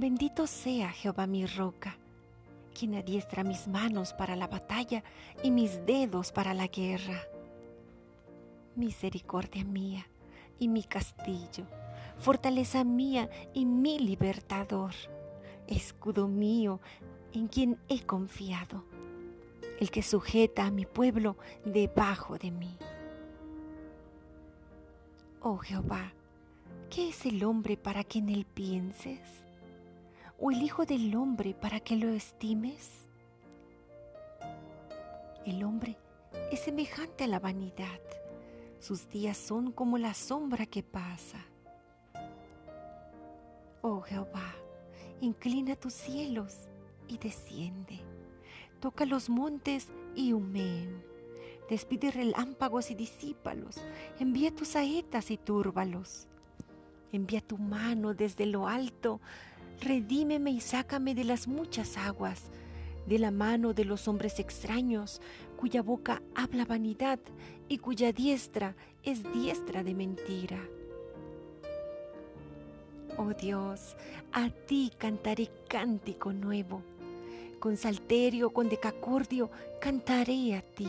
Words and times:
Bendito 0.00 0.46
sea 0.46 0.88
Jehová 0.92 1.26
mi 1.26 1.44
roca, 1.44 1.98
quien 2.72 2.94
adiestra 2.94 3.44
mis 3.44 3.68
manos 3.68 4.14
para 4.14 4.34
la 4.34 4.46
batalla 4.46 5.04
y 5.42 5.50
mis 5.50 5.84
dedos 5.84 6.32
para 6.32 6.54
la 6.54 6.68
guerra. 6.68 7.20
Misericordia 8.76 9.62
mía 9.62 10.06
y 10.58 10.68
mi 10.68 10.84
castillo, 10.84 11.66
fortaleza 12.16 12.82
mía 12.82 13.28
y 13.52 13.66
mi 13.66 13.98
libertador, 13.98 14.94
escudo 15.66 16.28
mío 16.28 16.80
en 17.34 17.48
quien 17.48 17.78
he 17.90 18.00
confiado, 18.00 18.82
el 19.80 19.90
que 19.90 20.02
sujeta 20.02 20.64
a 20.64 20.70
mi 20.70 20.86
pueblo 20.86 21.36
debajo 21.66 22.38
de 22.38 22.50
mí. 22.50 22.74
Oh 25.42 25.58
Jehová, 25.58 26.14
¿qué 26.88 27.10
es 27.10 27.26
el 27.26 27.44
hombre 27.44 27.76
para 27.76 28.02
que 28.02 28.20
en 28.20 28.30
él 28.30 28.46
pienses? 28.46 29.20
O 30.40 30.50
el 30.50 30.62
Hijo 30.62 30.86
del 30.86 31.14
Hombre 31.14 31.54
para 31.54 31.80
que 31.80 31.96
lo 31.96 32.08
estimes? 32.08 33.08
El 35.44 35.62
hombre 35.64 35.98
es 36.50 36.60
semejante 36.60 37.24
a 37.24 37.26
la 37.26 37.38
vanidad. 37.38 38.00
Sus 38.78 39.08
días 39.08 39.36
son 39.36 39.72
como 39.72 39.98
la 39.98 40.14
sombra 40.14 40.64
que 40.64 40.82
pasa. 40.82 41.44
Oh 43.82 44.00
Jehová, 44.00 44.54
inclina 45.20 45.76
tus 45.76 45.92
cielos 45.92 46.68
y 47.08 47.18
desciende. 47.18 48.00
Toca 48.80 49.04
los 49.04 49.28
montes 49.28 49.88
y 50.14 50.32
humeen. 50.32 51.02
Despide 51.68 52.10
relámpagos 52.10 52.90
y 52.90 52.94
disípalos. 52.94 53.76
Envía 54.18 54.54
tus 54.54 54.68
saetas 54.68 55.30
y 55.30 55.36
túrbalos. 55.36 56.26
Envía 57.12 57.40
tu 57.40 57.58
mano 57.58 58.14
desde 58.14 58.46
lo 58.46 58.68
alto 58.68 59.20
redímeme 59.80 60.50
y 60.50 60.60
sácame 60.60 61.14
de 61.14 61.24
las 61.24 61.48
muchas 61.48 61.96
aguas, 61.96 62.44
de 63.06 63.18
la 63.18 63.30
mano 63.30 63.72
de 63.72 63.84
los 63.84 64.08
hombres 64.08 64.38
extraños, 64.38 65.20
cuya 65.56 65.82
boca 65.82 66.22
habla 66.34 66.64
vanidad 66.64 67.18
y 67.68 67.78
cuya 67.78 68.12
diestra 68.12 68.76
es 69.02 69.22
diestra 69.32 69.82
de 69.82 69.94
mentira. 69.94 70.58
Oh 73.16 73.32
Dios, 73.34 73.96
a 74.32 74.50
ti 74.50 74.92
cantaré 74.96 75.50
cántico 75.68 76.32
nuevo, 76.32 76.82
con 77.58 77.76
salterio, 77.76 78.50
con 78.50 78.68
decacordio, 78.68 79.50
cantaré 79.80 80.56
a 80.56 80.62
ti. 80.62 80.88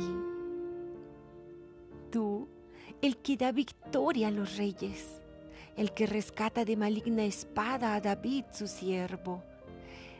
Tú, 2.12 2.48
el 3.02 3.18
que 3.18 3.38
da 3.38 3.52
victoria 3.52 4.28
a 4.28 4.32
los 4.32 4.58
reyes 4.58 5.21
el 5.78 5.92
que 5.94 6.06
rescata 6.06 6.66
de 6.66 6.76
maligna 6.76 7.24
espada 7.24 7.96
a 7.96 8.02
David 8.02 8.46
su 8.52 8.68
siervo. 8.68 9.44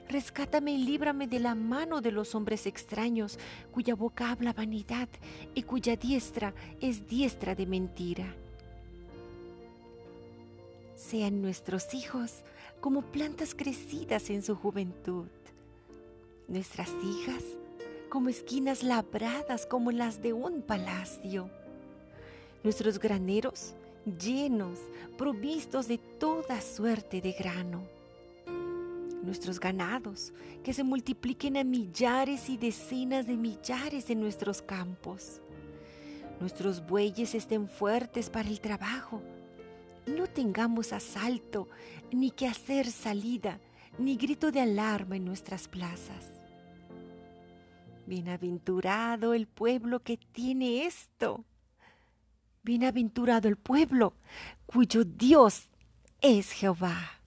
Rescátame 0.10 0.74
y 0.74 0.78
líbrame 0.80 1.28
de 1.28 1.40
la 1.40 1.56
mano 1.56 2.02
de 2.02 2.12
los 2.12 2.36
hombres 2.36 2.66
extraños, 2.66 3.40
cuya 3.72 3.96
boca 3.96 4.30
habla 4.30 4.52
vanidad 4.52 5.08
y 5.54 5.64
cuya 5.64 5.96
diestra 5.96 6.54
es 6.82 7.08
diestra 7.08 7.56
de 7.56 7.66
mentira. 7.66 8.36
Sean 10.96 11.42
nuestros 11.42 11.94
hijos 11.94 12.44
como 12.82 13.04
plantas 13.04 13.56
crecidas 13.56 14.30
en 14.30 14.44
su 14.44 14.56
juventud, 14.56 15.28
nuestras 16.48 16.90
hijas 17.04 17.44
como 18.10 18.28
esquinas 18.28 18.84
labradas 18.84 19.66
como 19.66 19.92
las 19.92 20.22
de 20.22 20.34
un 20.34 20.62
palacio, 20.62 21.50
nuestros 22.64 23.00
graneros 23.00 23.74
llenos, 24.06 24.80
provistos 25.18 25.88
de 25.88 25.98
toda 25.98 26.62
suerte 26.62 27.22
de 27.22 27.32
grano. 27.34 27.84
Nuestros 29.24 29.60
ganados, 29.60 30.34
que 30.64 30.74
se 30.74 30.84
multipliquen 30.84 31.58
a 31.58 31.64
millares 31.64 32.50
y 32.50 32.58
decenas 32.58 33.28
de 33.28 33.38
millares 33.38 34.10
en 34.10 34.20
nuestros 34.20 34.62
campos. 34.62 35.42
Nuestros 36.40 36.86
bueyes 36.86 37.36
estén 37.36 37.68
fuertes 37.68 38.32
para 38.32 38.50
el 38.50 38.60
trabajo. 38.60 39.22
No 40.08 40.26
tengamos 40.26 40.92
asalto, 40.92 41.70
ni 42.12 42.32
que 42.32 42.48
hacer 42.48 42.90
salida, 42.90 43.60
ni 44.00 44.16
grito 44.16 44.52
de 44.52 44.62
alarma 44.62 45.18
en 45.18 45.26
nuestras 45.26 45.68
plazas. 45.68 46.34
Bienaventurado 48.08 49.36
el 49.36 49.48
pueblo 49.48 50.00
que 50.00 50.18
tiene 50.18 50.88
esto 50.88 51.46
Bienaventurado 52.64 53.48
el 53.48 53.56
pueblo 53.56 54.14
cuyo 54.66 55.04
Dios 55.04 55.70
es 56.22 56.52
Jehová. 56.52 57.20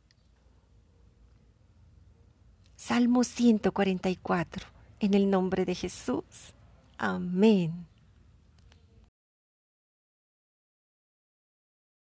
Salmo 2.76 3.24
144. 3.24 4.66
En 5.00 5.14
el 5.14 5.28
nombre 5.30 5.64
de 5.64 5.74
Jesús. 5.74 6.24
Amén. 6.98 7.86